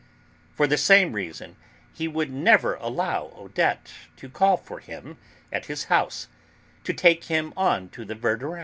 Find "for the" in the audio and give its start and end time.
0.55-0.79